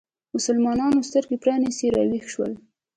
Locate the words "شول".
2.33-2.51